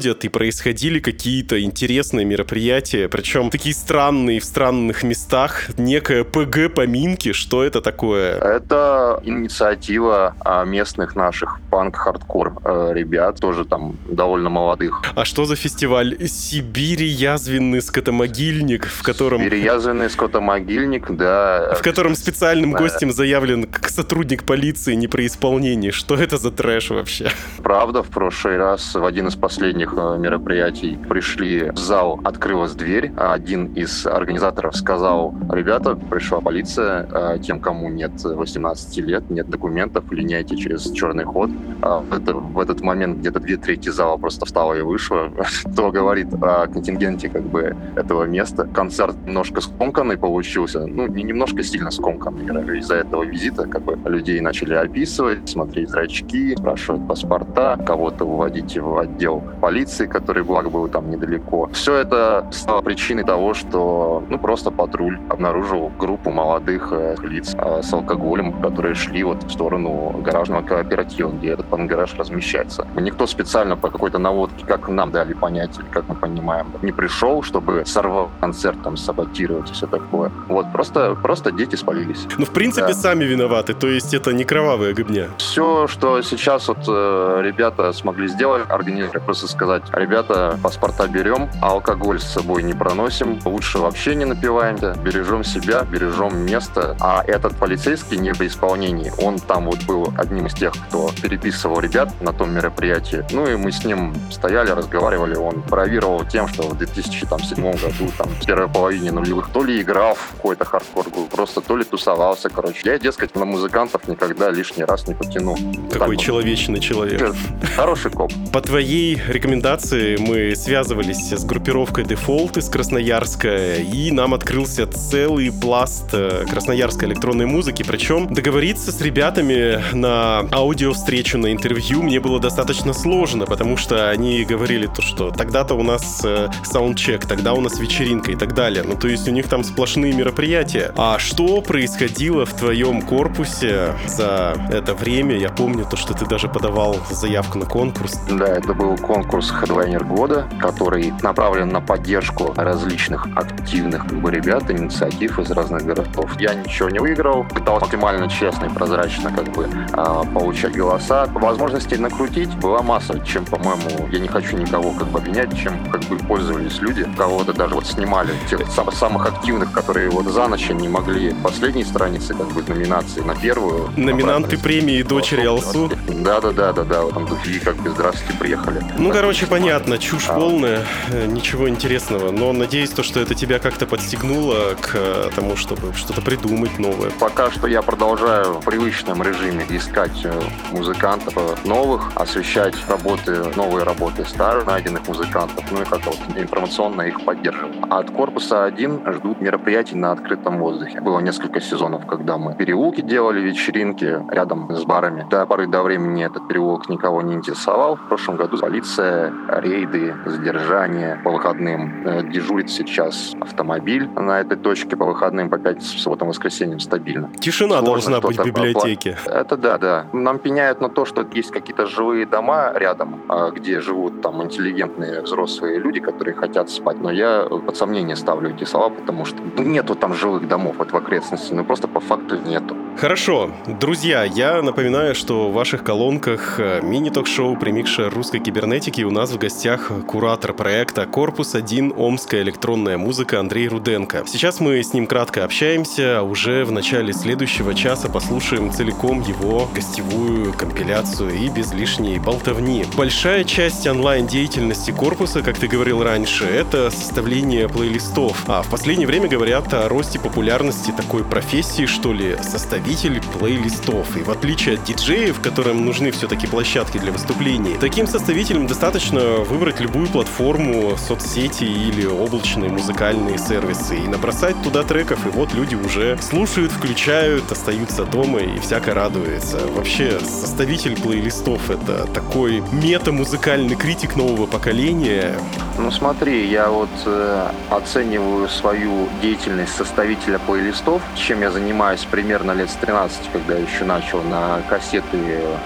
происходят 0.00 0.24
и 0.24 0.28
происходили 0.28 0.98
какие-то 0.98 1.60
интересные 1.60 2.24
мероприятия, 2.24 3.08
причем 3.08 3.50
такие 3.50 3.74
странные 3.74 4.40
в 4.40 4.44
странных 4.44 5.02
местах, 5.02 5.70
некая 5.76 6.24
ПГ-поминки, 6.24 7.32
что 7.32 7.62
это 7.62 7.82
такое? 7.82 8.38
Это 8.38 9.20
инициатива 9.24 10.34
а, 10.40 10.64
местных 10.64 11.16
наших 11.16 11.60
панк-хардкор 11.70 12.54
э, 12.64 12.92
ребят, 12.94 13.40
тоже 13.40 13.64
там 13.64 13.96
довольно 14.10 14.48
молодых. 14.48 15.02
А 15.14 15.24
что 15.24 15.44
за 15.44 15.56
фестиваль? 15.56 16.16
Сибири 16.26 17.06
язвенный 17.06 17.82
скотомогильник, 17.82 18.86
в 18.86 19.02
котором... 19.02 19.40
Сибири 19.40 19.62
язвенный 19.62 20.08
скотомогильник, 20.08 21.10
да. 21.10 21.74
В 21.78 21.82
котором 21.82 22.14
специальным 22.14 22.72
гостем 22.72 23.12
заявлен 23.12 23.64
как 23.64 23.88
сотрудник 23.88 24.44
полиции 24.44 24.94
не 24.94 25.08
при 25.08 25.26
исполнении. 25.26 25.90
Что 25.90 26.14
это 26.14 26.38
за 26.38 26.50
трэш 26.50 26.90
вообще? 26.90 27.30
Правда, 27.62 28.02
в 28.02 28.08
прошлый 28.08 28.56
раз 28.56 28.94
в 28.94 29.04
один 29.04 29.28
из 29.28 29.36
последних 29.36 29.89
э, 29.96 30.18
мероприятий 30.18 30.98
пришли 31.08 31.70
в 31.70 31.78
зал, 31.78 32.20
открылась 32.24 32.72
дверь. 32.72 33.12
Один 33.16 33.66
из 33.74 34.06
организаторов 34.06 34.76
сказал, 34.76 35.34
ребята, 35.50 35.94
пришла 35.94 36.40
полиция, 36.40 37.08
э, 37.12 37.38
тем, 37.40 37.60
кому 37.60 37.88
нет 37.88 38.12
18 38.22 38.98
лет, 38.98 39.30
нет 39.30 39.48
документов, 39.48 40.10
линяйте 40.10 40.56
через 40.56 40.90
черный 40.92 41.24
ход. 41.24 41.50
А 41.82 42.04
это, 42.10 42.34
в 42.34 42.58
этот 42.58 42.80
момент 42.80 43.18
где-то 43.18 43.40
две 43.40 43.56
трети 43.56 43.88
зала 43.88 44.16
просто 44.16 44.46
встала 44.46 44.74
и 44.74 44.82
вышла. 44.82 45.30
Что 45.44 45.90
говорит 45.90 46.32
о 46.34 46.66
контингенте 46.66 47.28
как 47.28 47.42
бы 47.42 47.76
этого 47.96 48.24
места. 48.24 48.66
Концерт 48.66 49.16
немножко 49.26 49.60
скомканный 49.60 50.16
получился. 50.16 50.86
Ну, 50.86 51.06
не 51.06 51.22
немножко 51.22 51.62
сильно 51.62 51.90
скомканный. 51.90 52.78
Из-за 52.78 52.96
этого 52.96 53.24
визита 53.24 53.66
как 53.66 53.82
бы 53.82 53.98
людей 54.08 54.40
начали 54.40 54.74
описывать, 54.74 55.48
смотреть 55.48 55.90
зрачки, 55.90 56.54
спрашивать 56.56 57.06
паспорта, 57.06 57.78
кого-то 57.86 58.24
выводить 58.24 58.76
в 58.78 58.98
отдел 58.98 59.42
полиции, 59.60 59.79
который, 59.86 60.42
благо, 60.42 60.70
был 60.70 60.88
там 60.88 61.10
недалеко. 61.10 61.68
Все 61.72 61.96
это 61.96 62.46
стало 62.52 62.82
причиной 62.82 63.24
того, 63.24 63.54
что 63.54 64.22
ну 64.28 64.38
просто 64.38 64.70
патруль 64.70 65.18
обнаружил 65.28 65.90
группу 65.98 66.30
молодых 66.30 66.88
э, 66.92 67.16
лиц 67.22 67.54
э, 67.54 67.82
с 67.82 67.92
алкоголем, 67.92 68.52
которые 68.60 68.94
шли 68.94 69.22
вот 69.24 69.42
в 69.42 69.50
сторону 69.50 70.20
гаражного 70.24 70.62
кооператива, 70.62 71.30
где 71.30 71.50
этот 71.50 71.66
пангараж 71.66 72.14
размещается. 72.16 72.86
Никто 72.96 73.26
специально 73.26 73.76
по 73.76 73.88
какой-то 73.88 74.18
наводке, 74.18 74.64
как 74.66 74.88
нам 74.88 75.10
дали 75.10 75.32
понять, 75.32 75.78
или 75.78 75.86
как 75.86 76.08
мы 76.08 76.14
понимаем, 76.14 76.72
не 76.82 76.92
пришел, 76.92 77.42
чтобы 77.42 77.84
сорвал 77.86 78.30
концерт, 78.40 78.82
там, 78.82 78.96
саботировать 78.96 79.70
и 79.70 79.72
все 79.72 79.86
такое. 79.86 80.30
Вот, 80.48 80.66
просто, 80.72 81.14
просто 81.14 81.52
дети 81.52 81.76
спалились. 81.76 82.26
Ну, 82.38 82.44
в 82.44 82.50
принципе, 82.50 82.88
да. 82.88 82.94
сами 82.94 83.24
виноваты, 83.24 83.74
то 83.74 83.86
есть 83.86 84.14
это 84.14 84.32
не 84.32 84.44
кровавая 84.44 84.94
гыбня. 84.94 85.28
Все, 85.38 85.86
что 85.86 86.22
сейчас 86.22 86.68
вот 86.68 86.78
э, 86.88 87.42
ребята 87.42 87.92
смогли 87.92 88.28
сделать, 88.28 88.62
организаторы, 88.68 89.20
просто 89.20 89.46
сказать, 89.70 89.84
ребята, 89.92 90.58
паспорта 90.62 91.06
берем, 91.06 91.48
а 91.62 91.70
алкоголь 91.70 92.20
с 92.20 92.24
собой 92.24 92.62
не 92.62 92.74
проносим, 92.74 93.38
лучше 93.44 93.78
вообще 93.78 94.14
не 94.16 94.24
напиваемся, 94.24 94.94
бережем 95.04 95.44
себя, 95.44 95.82
бережем 95.82 96.44
место. 96.44 96.96
А 97.00 97.22
этот 97.24 97.56
полицейский 97.56 98.18
не 98.18 98.32
по 98.34 98.46
исполнении, 98.46 99.12
он 99.22 99.38
там 99.38 99.66
вот 99.66 99.84
был 99.84 100.12
одним 100.16 100.46
из 100.46 100.54
тех, 100.54 100.72
кто 100.72 101.10
переписывал 101.22 101.80
ребят 101.80 102.08
на 102.20 102.32
том 102.32 102.52
мероприятии. 102.52 103.24
Ну 103.30 103.46
и 103.46 103.54
мы 103.56 103.70
с 103.70 103.84
ним 103.84 104.14
стояли, 104.30 104.70
разговаривали, 104.70 105.36
он 105.36 105.62
бравировал 105.68 106.24
тем, 106.24 106.48
что 106.48 106.62
в 106.62 106.76
2007 106.76 107.56
году, 107.56 108.10
там, 108.18 108.28
в 108.28 108.44
первой 108.44 108.68
половине 108.68 109.12
нулевых, 109.12 109.50
то 109.52 109.62
ли 109.62 109.80
играл 109.80 110.14
в 110.14 110.36
какой-то 110.36 110.64
хардкор 110.64 111.06
просто 111.30 111.60
то 111.60 111.76
ли 111.76 111.84
тусовался, 111.84 112.48
короче. 112.48 112.80
Я, 112.84 112.98
дескать, 112.98 113.36
на 113.36 113.44
музыкантов 113.44 114.08
никогда 114.08 114.50
лишний 114.50 114.84
раз 114.84 115.06
не 115.06 115.14
потяну. 115.14 115.56
Какой 115.92 116.16
так 116.16 116.24
человечный 116.24 116.76
вот. 116.76 116.84
человек. 116.84 117.34
Хороший 117.76 118.10
коп. 118.10 118.32
По 118.52 118.60
твоей 118.60 119.20
рекомендации 119.28 119.59
рекомендации 119.60 120.16
мы 120.16 120.56
связывались 120.56 121.32
с 121.32 121.44
группировкой 121.44 122.04
Default 122.04 122.58
из 122.58 122.70
Красноярска, 122.70 123.74
и 123.76 124.10
нам 124.10 124.32
открылся 124.32 124.86
целый 124.86 125.52
пласт 125.52 126.06
э, 126.12 126.46
красноярской 126.50 127.08
электронной 127.08 127.44
музыки. 127.44 127.82
Причем 127.86 128.32
договориться 128.32 128.90
с 128.90 129.00
ребятами 129.02 129.82
на 129.94 130.48
аудио-встречу, 130.50 131.36
на 131.36 131.52
интервью 131.52 132.02
мне 132.02 132.20
было 132.20 132.40
достаточно 132.40 132.94
сложно, 132.94 133.44
потому 133.44 133.76
что 133.76 134.08
они 134.08 134.44
говорили 134.44 134.86
то, 134.86 135.02
что 135.02 135.30
тогда-то 135.30 135.74
у 135.74 135.82
нас 135.82 136.22
э, 136.24 136.48
саундчек, 136.64 137.26
тогда 137.26 137.52
у 137.52 137.60
нас 137.60 137.78
вечеринка 137.78 138.32
и 138.32 138.36
так 138.36 138.54
далее. 138.54 138.82
Ну, 138.82 138.96
то 138.96 139.08
есть 139.08 139.28
у 139.28 139.30
них 139.30 139.46
там 139.48 139.62
сплошные 139.62 140.14
мероприятия. 140.14 140.92
А 140.96 141.18
что 141.18 141.60
происходило 141.60 142.46
в 142.46 142.54
твоем 142.54 143.02
корпусе 143.02 143.94
за 144.06 144.54
это 144.72 144.94
время? 144.94 145.36
Я 145.36 145.50
помню 145.50 145.84
то, 145.84 145.98
что 145.98 146.14
ты 146.14 146.24
даже 146.24 146.48
подавал 146.48 146.96
заявку 147.10 147.58
на 147.58 147.66
конкурс. 147.66 148.18
Да, 148.30 148.46
это 148.46 148.72
был 148.72 148.96
конкурс 148.96 149.49
Headliner 149.52 150.04
года, 150.04 150.48
который 150.60 151.12
направлен 151.22 151.68
на 151.68 151.80
поддержку 151.80 152.54
различных 152.56 153.26
активных 153.36 154.06
как 154.06 154.18
бы, 154.20 154.30
ребят, 154.30 154.70
инициатив 154.70 155.38
из 155.38 155.50
разных 155.50 155.84
городов. 155.84 156.30
Я 156.38 156.54
ничего 156.54 156.88
не 156.88 156.98
выиграл, 156.98 157.44
пытался 157.44 157.90
максимально 157.90 158.28
честно 158.28 158.66
и 158.66 158.68
прозрачно 158.68 159.32
как 159.32 159.52
бы 159.52 159.68
а, 159.92 160.24
получать 160.24 160.76
голоса. 160.76 161.26
Возможностей 161.26 161.96
накрутить 161.96 162.54
была 162.56 162.82
масса, 162.82 163.20
чем, 163.26 163.44
по-моему, 163.44 164.08
я 164.10 164.18
не 164.18 164.28
хочу 164.28 164.56
никого 164.56 164.92
как 164.92 165.08
бы 165.08 165.18
обвинять, 165.18 165.56
чем 165.56 165.90
как 165.90 166.02
бы 166.04 166.16
пользовались 166.16 166.80
люди. 166.80 167.06
Кого-то 167.16 167.52
даже 167.52 167.74
вот 167.74 167.86
снимали, 167.86 168.30
тех 168.48 168.66
самых, 168.70 168.94
самых 168.94 169.26
активных, 169.26 169.72
которые 169.72 170.08
вот 170.10 170.26
за 170.26 170.46
ночь 170.48 170.70
не 170.70 170.88
могли 170.88 171.34
последней 171.42 171.84
страницы 171.84 172.34
как 172.34 172.46
бы 172.52 172.62
номинации 172.62 173.20
на 173.20 173.34
первую. 173.34 173.90
Номинанты 173.96 174.56
премии 174.58 175.02
«Дочери 175.02 175.46
Алсу». 175.46 175.90
Да-да-да-да-да, 176.08 177.06
там 177.08 177.26
такие 177.26 177.60
как 177.60 177.76
бы 177.76 177.90
«Здравствуйте, 177.90 178.38
приехали». 178.38 178.82
Ну, 178.98 179.10
короче, 179.10 179.39
понятно, 179.46 179.98
чушь 179.98 180.28
а. 180.28 180.34
полная, 180.34 180.84
э, 181.10 181.26
ничего 181.26 181.68
интересного, 181.68 182.30
но 182.30 182.52
надеюсь, 182.52 182.90
то, 182.90 183.02
что 183.02 183.20
это 183.20 183.34
тебя 183.34 183.58
как-то 183.58 183.86
подстегнуло 183.86 184.74
к 184.80 184.90
э, 184.94 185.30
тому, 185.34 185.56
чтобы 185.56 185.94
что-то 185.94 186.20
придумать 186.22 186.78
новое. 186.78 187.10
Пока 187.18 187.50
что 187.50 187.66
я 187.66 187.82
продолжаю 187.82 188.54
в 188.54 188.64
привычном 188.64 189.22
режиме 189.22 189.64
искать 189.70 190.24
э, 190.24 190.32
музыкантов 190.72 191.64
новых, 191.64 192.12
освещать 192.14 192.74
работы, 192.88 193.44
новые 193.56 193.84
работы 193.84 194.24
старых 194.24 194.66
найденных 194.66 195.06
музыкантов, 195.06 195.64
ну 195.70 195.82
и 195.82 195.84
как-то 195.84 196.10
вот 196.10 196.18
информационно 196.36 197.02
их 197.02 197.24
поддерживать. 197.24 197.76
А 197.88 197.98
от 197.98 198.10
корпуса 198.10 198.64
1 198.64 199.12
ждут 199.14 199.40
мероприятий 199.40 199.96
на 199.96 200.12
открытом 200.12 200.58
воздухе. 200.58 201.00
Было 201.00 201.20
несколько 201.20 201.60
сезонов, 201.60 202.06
когда 202.06 202.38
мы 202.38 202.54
переулки 202.54 203.00
делали, 203.00 203.40
вечеринки 203.40 204.18
рядом 204.30 204.74
с 204.74 204.84
барами. 204.84 205.26
До 205.30 205.46
поры 205.46 205.66
до 205.66 205.82
времени 205.82 206.24
этот 206.24 206.48
переулок 206.48 206.88
никого 206.88 207.22
не 207.22 207.34
интересовал. 207.34 207.96
В 207.96 208.08
прошлом 208.08 208.36
году 208.36 208.58
полиция, 208.58 209.29
рейды, 209.48 210.14
задержания 210.26 211.20
по 211.24 211.30
выходным. 211.30 212.06
Э, 212.06 212.22
дежурит 212.22 212.70
сейчас 212.70 213.34
автомобиль 213.40 214.08
на 214.08 214.40
этой 214.40 214.56
точке 214.56 214.96
по 214.96 215.04
выходным, 215.04 215.50
по 215.50 215.58
пятницам, 215.58 215.98
субботам, 215.98 216.28
воскресеньям 216.28 216.80
стабильно. 216.80 217.30
Тишина 217.38 217.78
Сложно 217.78 217.86
должна 217.86 218.20
быть 218.20 218.38
в 218.38 218.44
библиотеке. 218.44 219.16
Это 219.26 219.56
да, 219.56 219.78
да. 219.78 220.06
Нам 220.12 220.38
пеняют 220.38 220.80
на 220.80 220.88
то, 220.88 221.04
что 221.04 221.26
есть 221.32 221.50
какие-то 221.50 221.86
живые 221.86 222.26
дома 222.26 222.72
рядом, 222.74 223.20
а, 223.28 223.50
где 223.50 223.80
живут 223.80 224.22
там 224.22 224.42
интеллигентные 224.42 225.22
взрослые 225.22 225.78
люди, 225.78 226.00
которые 226.00 226.34
хотят 226.34 226.70
спать. 226.70 227.00
Но 227.00 227.10
я 227.10 227.44
под 227.44 227.76
сомнение 227.76 228.16
ставлю 228.16 228.50
эти 228.50 228.64
слова, 228.64 228.90
потому 228.90 229.24
что 229.24 229.38
ну, 229.56 229.62
нету 229.62 229.94
там 229.94 230.14
живых 230.14 230.48
домов 230.48 230.76
вот 230.78 230.92
в 230.92 230.96
окрестности. 230.96 231.52
Ну 231.54 231.64
просто 231.64 231.88
по 231.88 232.00
факту 232.00 232.36
нету. 232.36 232.76
Хорошо. 233.00 233.50
Друзья, 233.66 234.24
я 234.24 234.60
напоминаю, 234.60 235.14
что 235.14 235.48
в 235.48 235.54
ваших 235.54 235.82
колонках 235.82 236.56
э, 236.60 236.82
мини-ток-шоу 236.82 237.56
«Примикша 237.56 238.10
русской 238.10 238.40
кибернетики» 238.40 239.00
у 239.00 239.10
нас 239.10 239.30
в 239.30 239.38
гостях 239.38 239.90
куратор 240.06 240.52
проекта 240.52 241.06
«Корпус 241.06 241.54
1. 241.54 241.94
Омская 241.96 242.42
электронная 242.42 242.98
музыка» 242.98 243.40
Андрей 243.40 243.68
Руденко. 243.68 244.24
Сейчас 244.26 244.60
мы 244.60 244.82
с 244.82 244.92
ним 244.92 245.06
кратко 245.06 245.46
общаемся, 245.46 246.18
а 246.18 246.22
уже 246.24 246.66
в 246.66 246.72
начале 246.72 247.14
следующего 247.14 247.74
часа 247.74 248.10
послушаем 248.10 248.70
целиком 248.70 249.22
его 249.22 249.66
гостевую 249.74 250.52
компиляцию 250.52 251.30
и 251.30 251.48
без 251.48 251.72
лишней 251.72 252.18
болтовни. 252.18 252.84
Большая 252.98 253.44
часть 253.44 253.86
онлайн-деятельности 253.86 254.90
корпуса, 254.90 255.40
как 255.40 255.56
ты 255.56 255.68
говорил 255.68 256.02
раньше, 256.02 256.44
это 256.44 256.90
составление 256.90 257.66
плейлистов. 257.66 258.44
А 258.46 258.60
в 258.60 258.68
последнее 258.68 259.06
время 259.06 259.26
говорят 259.26 259.72
о 259.72 259.88
росте 259.88 260.20
популярности 260.20 260.92
такой 260.94 261.24
профессии, 261.24 261.86
что 261.86 262.12
ли, 262.12 262.36
составитель 262.42 262.89
составитель 262.90 263.20
плейлистов. 263.38 264.16
И 264.16 264.22
в 264.22 264.30
отличие 264.30 264.74
от 264.74 264.84
диджеев, 264.84 265.40
которым 265.40 265.84
нужны 265.84 266.10
все-таки 266.10 266.46
площадки 266.46 266.98
для 266.98 267.12
выступлений, 267.12 267.76
таким 267.80 268.06
составителям 268.06 268.66
достаточно 268.66 269.20
выбрать 269.20 269.80
любую 269.80 270.08
платформу, 270.08 270.96
соцсети 270.96 271.64
или 271.64 272.04
облачные 272.06 272.70
музыкальные 272.70 273.38
сервисы 273.38 273.96
и 273.96 274.08
набросать 274.08 274.60
туда 274.62 274.82
треков, 274.82 275.24
и 275.26 275.30
вот 275.30 275.54
люди 275.54 275.76
уже 275.76 276.18
слушают, 276.20 276.72
включают, 276.72 277.52
остаются 277.52 278.04
дома 278.04 278.40
и 278.40 278.58
всяко 278.58 278.92
радуются. 278.92 279.58
Вообще, 279.68 280.18
составитель 280.20 281.00
плейлистов— 281.00 281.60
это 281.70 282.06
такой 282.06 282.62
мета-музыкальный 282.72 283.76
критик 283.76 284.16
нового 284.16 284.46
поколения. 284.46 285.36
Ну 285.78 285.90
смотри, 285.90 286.46
я 286.46 286.68
вот 286.68 286.90
э, 287.06 287.50
оцениваю 287.70 288.48
свою 288.48 289.08
деятельность 289.22 289.74
составителя 289.76 290.38
плейлистов, 290.38 291.00
чем 291.14 291.40
я 291.40 291.50
занимаюсь 291.50 292.04
примерно 292.10 292.52
лет 292.52 292.69
с 292.70 292.76
13, 292.76 293.30
когда 293.32 293.54
еще 293.54 293.84
начал 293.84 294.22
на 294.22 294.60
кассеты 294.68 295.18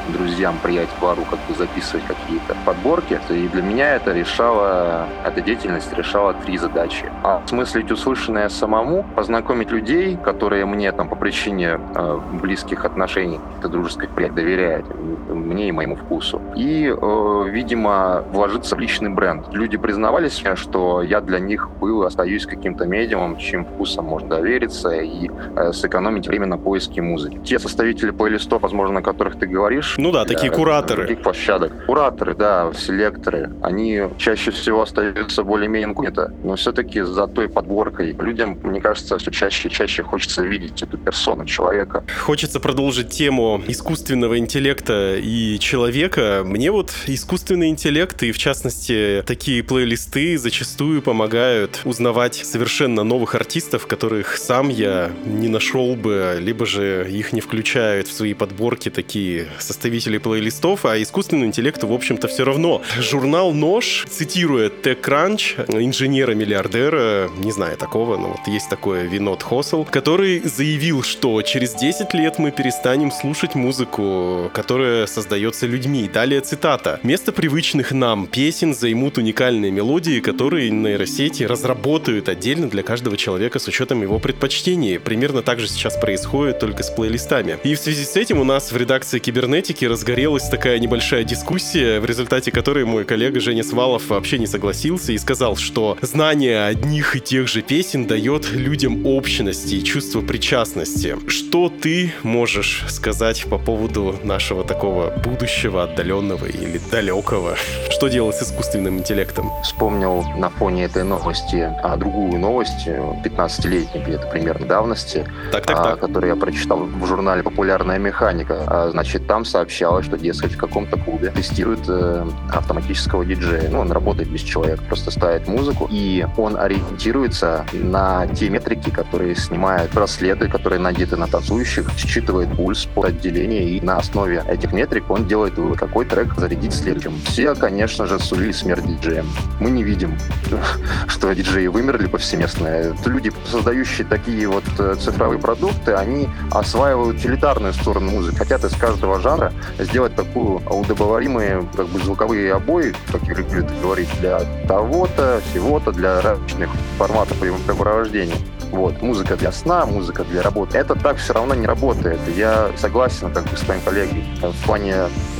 друзьям 0.09 0.57
приять 0.63 0.89
пару 1.01 1.23
как 1.23 1.39
бы 1.49 1.55
записывать 1.55 2.05
какие-то 2.07 2.57
подборки. 2.65 3.21
И 3.31 3.49
для 3.49 3.63
меня 3.63 3.95
это 3.95 4.13
решало, 4.13 5.07
эта 5.25 5.41
деятельность 5.41 5.93
решала 5.93 6.35
три 6.35 6.59
задачи. 6.59 7.11
Осмыслить 7.23 7.91
услышанное 7.91 8.49
самому, 8.49 9.05
познакомить 9.15 9.71
людей, 9.71 10.17
которые 10.17 10.65
мне 10.67 10.91
там 10.93 11.09
по 11.09 11.17
причине 11.17 11.79
э, 11.95 12.21
близких 12.33 12.85
отношений, 12.85 13.41
это 13.59 13.69
дружеских 13.69 14.11
приятелей 14.11 14.35
доверяют 14.35 14.87
мне 15.29 15.69
и 15.69 15.73
моему 15.73 15.97
вкусу. 15.97 16.41
И, 16.57 16.87
э, 16.87 17.45
видимо, 17.49 18.25
вложиться 18.33 18.77
в 18.77 18.81
личный 18.81 19.11
бренд. 19.11 19.47
Люди 19.53 19.77
признавались 19.77 20.43
мне, 20.43 20.57
что 20.57 21.03
я 21.03 21.21
для 21.21 21.39
них 21.39 21.71
был, 21.81 22.05
остаюсь 22.05 22.47
каким-то 22.47 22.87
медиумом, 22.87 23.37
чем 23.37 23.65
вкусом 23.65 24.07
можно 24.07 24.29
довериться 24.29 24.91
и 24.91 25.31
э, 25.57 25.73
сэкономить 25.73 26.27
время 26.27 26.47
на 26.47 26.59
поиске 26.59 26.94
поиске 26.95 27.03
музыки. 27.03 27.41
Те 27.45 27.59
составители 27.59 28.11
плейлистов, 28.11 28.63
возможно, 28.63 29.01
о 29.01 29.03
которых 29.03 29.39
ты 29.39 29.47
говоришь. 29.47 29.95
Ну 29.99 30.13
да, 30.13 30.25
такие 30.25 30.51
кураторы. 30.51 31.07
Таких 31.07 31.23
площадок. 31.23 31.87
Кураторы, 31.87 32.35
да, 32.35 32.73
селекторы. 32.77 33.51
Они 33.63 34.03
чаще 34.19 34.51
всего 34.51 34.83
остаются 34.83 35.43
более-менее 35.43 35.89
инкогнито, 35.91 36.33
но 36.43 36.57
все-таки 36.57 37.03
за 37.03 37.27
той 37.27 37.49
подборкой 37.49 38.13
людям, 38.13 38.59
мне 38.63 38.81
кажется, 38.81 39.19
все 39.19 39.31
чаще 39.31 39.69
и 39.69 39.71
чаще 39.71 40.03
хочется 40.03 40.43
видеть 40.43 40.83
эту 40.83 40.99
персону 40.99 41.45
человека. 41.45 42.05
Хочется 42.21 42.61
продолжить 42.61 43.11
тему 43.11 43.63
искусственного 43.67 44.39
интеллекта 44.39 45.17
и 45.17 45.59
человека. 45.59 46.43
Мне 46.45 46.71
вот 46.71 46.93
искусственный 47.07 47.69
интеллект 47.69 48.23
и, 48.23 48.33
в 48.33 48.39
частности, 48.39 49.23
такие 49.27 49.63
плейлисты 49.63 50.39
зачастую 50.39 51.03
помогают 51.03 51.81
узнавать 51.85 52.35
совершенно 52.35 53.05
новых 53.05 53.35
артистов, 53.35 53.87
которых 53.87 54.37
сам 54.37 54.69
я 54.69 55.11
не 55.25 55.49
нашел 55.49 55.95
бы, 55.97 56.39
либо 56.41 56.67
же 56.67 56.84
же 56.85 57.11
их 57.11 57.33
не 57.33 57.41
включают 57.41 58.09
в 58.09 58.13
свои 58.13 58.35
подборки 58.35 58.91
такие 58.91 59.47
составители 59.59 60.19
плейлистов, 60.19 60.85
а 60.85 61.01
искусственному 61.01 61.47
интеллекту, 61.47 61.87
в 61.87 61.93
общем-то, 61.93 62.29
все 62.29 62.45
равно. 62.45 62.83
Журнал 62.99 63.53
«Нож», 63.53 64.07
цитируя 64.11 64.71
TechCrunch, 64.71 65.83
инженера-миллиардера, 65.83 67.31
не 67.39 67.53
знаю 67.53 67.77
такого, 67.77 68.17
но 68.17 68.29
вот 68.29 68.47
есть 68.47 68.69
такое 68.69 69.05
Винод 69.05 69.43
Хосел, 69.43 69.85
который 69.85 70.41
заявил, 70.41 71.03
что 71.03 71.41
через 71.43 71.75
10 71.75 72.15
лет 72.15 72.39
мы 72.39 72.51
перестанем 72.51 73.11
слушать 73.11 73.55
музыку, 73.55 74.51
которая 74.55 75.07
создается 75.07 75.67
людьми. 75.67 76.11
Далее 76.13 76.41
цитата. 76.41 77.01
«Место 77.03 77.33
привычных 77.33 77.93
нам 77.93 78.27
песен 78.27 78.75
займут 78.75 79.19
уникальные 79.19 79.71
мелодии, 79.71 80.21
которые 80.21 80.71
нейросети 80.71 81.45
разработают 81.45 82.29
отдельно 82.29 82.69
для 82.69 82.83
каждого 82.83 83.17
человека 83.17 83.59
с 83.59 83.69
учетом 83.69 84.03
его 84.03 84.19
предпочтений. 84.19 84.99
Примерно 84.99 85.43
так 85.43 85.61
же 85.61 85.69
сейчас 85.69 85.97
происходит 85.97 86.59
только 86.59 86.74
с 86.83 86.91
плейлистами. 86.91 87.59
И 87.63 87.75
в 87.75 87.79
связи 87.79 88.05
с 88.05 88.17
этим 88.17 88.41
у 88.41 88.45
нас 88.45 88.73
в 88.73 88.77
редакции 88.77 89.19
кибернетики 89.19 89.85
разгорелась 89.85 90.49
такая 90.49 90.79
небольшая 90.79 91.25
дискуссия, 91.25 92.01
в 92.01 92.07
результате 92.07 92.51
которой 92.51 92.85
мой 92.85 93.05
коллега 93.05 93.41
Женя 93.41 93.63
Свалов 93.63 94.09
вообще 94.09 94.39
не 94.39 94.47
согласился 94.47 95.13
и 95.13 95.19
сказал, 95.19 95.57
что 95.57 95.97
знание 96.01 96.65
одних 96.65 97.17
и 97.17 97.21
тех 97.21 97.49
же 97.49 97.63
песен 97.63 98.07
дает 98.07 98.51
людям 98.51 99.07
общности 99.07 99.75
и 99.75 99.85
чувство 99.85 100.21
причастности. 100.21 101.17
Что 101.29 101.69
ты 101.69 102.13
можешь 102.23 102.85
сказать 102.89 103.45
по 103.49 103.59
поводу 103.59 104.19
нашего 104.23 104.65
такого 104.65 105.11
будущего, 105.11 105.85
отдаленного 105.85 106.47
или 106.47 106.81
далекого? 106.91 107.57
Что 107.91 108.09
делать 108.09 108.37
с 108.37 108.43
искусственным 108.43 108.99
интеллектом? 108.99 109.51
Вспомнил 109.63 110.25
на 110.37 110.51
фоне 110.51 110.85
этой 110.85 111.05
новости 111.05 111.75
а 111.83 111.97
другую 111.97 112.39
новость, 112.39 112.87
15-летней 112.87 114.01
где-то 114.01 114.27
примерно 114.29 114.67
давности, 114.67 115.27
так, 115.53 115.67
так, 115.67 115.77
так. 115.77 116.01
которую 116.01 116.35
я 116.35 116.41
прочитал 116.41 116.64
читал 116.65 116.79
в 116.79 117.07
журнале 117.07 117.43
«Популярная 117.43 117.99
механика». 117.99 118.65
А, 118.67 118.91
значит, 118.91 119.27
там 119.27 119.45
сообщалось, 119.45 120.07
что, 120.07 120.17
дескать, 120.17 120.55
в 120.55 120.57
каком-то 120.57 120.99
клубе 120.99 121.31
тестируют 121.31 121.83
э, 121.89 122.27
автоматического 122.51 123.23
диджея. 123.23 123.69
Ну, 123.69 123.81
он 123.81 123.93
работает 123.93 124.31
без 124.31 124.41
человека, 124.41 124.83
просто 124.89 125.11
ставит 125.11 125.47
музыку, 125.47 125.87
и 125.91 126.27
он 126.39 126.57
ориентируется 126.57 127.67
на 127.75 128.27
те 128.29 128.49
метрики, 128.49 128.89
которые 128.89 129.37
снимают 129.37 129.93
браслеты, 129.93 130.49
которые 130.49 130.81
надеты 130.81 131.17
на 131.17 131.27
танцующих, 131.27 131.91
считывает 131.99 132.49
пульс 132.57 132.87
по 132.87 133.07
отделению, 133.09 133.69
и 133.69 133.81
на 133.83 133.99
основе 133.99 134.43
этих 134.49 134.73
метрик 134.73 135.11
он 135.11 135.27
делает 135.27 135.59
вывод, 135.59 135.79
какой 135.79 136.07
трек 136.07 136.35
зарядить 136.39 136.73
следующим. 136.73 137.13
Все, 137.27 137.55
конечно 137.55 138.07
же, 138.07 138.19
сулили 138.19 138.53
смерть 138.53 138.87
диджеям. 138.87 139.27
Мы 139.61 139.71
не 139.71 139.83
видим, 139.83 140.17
что 141.09 141.31
диджеи 141.35 141.67
вымерли 141.67 142.07
повсеместно. 142.07 142.97
Люди, 143.05 143.31
создающие 143.51 144.07
такие 144.07 144.49
вот 144.49 144.65
э, 144.79 144.95
цифровые 144.99 145.39
продукты, 145.39 145.93
они 145.93 146.31
осваивают 146.55 147.19
утилитарную 147.19 147.75
сторону 147.75 148.11
музыки. 148.11 148.37
Хотят 148.37 148.65
из 148.65 148.75
каждого 148.75 149.21
жанра 149.21 149.53
сделать 149.79 150.15
такую 150.15 150.63
удобоваримые 150.69 151.67
как 151.77 151.89
бы 151.89 151.99
звуковые 152.01 152.55
обои, 152.55 152.95
как 153.11 153.23
любят 153.25 153.71
говорить, 153.83 154.09
для 154.21 154.41
того-то, 154.67 155.41
всего-то, 155.51 155.93
для 155.93 156.21
различных 156.21 156.71
форматов 156.97 157.39
времяпрепровождения. 157.39 158.37
Вот. 158.71 159.03
Музыка 159.03 159.37
для 159.37 159.53
сна, 159.53 159.87
музыка 159.87 160.25
для 160.25 160.43
работы. 160.43 160.79
Это 160.79 160.95
так 160.95 161.19
все 161.19 161.33
равно 161.33 161.55
не 161.55 161.67
работает. 161.67 162.19
Я 162.37 162.71
согласен 162.77 163.33
как 163.33 163.45
бы 163.45 163.57
с 163.57 163.61
твоим 163.61 163.81
коллегой 163.83 164.25
в 164.41 164.67
плане 164.67 164.97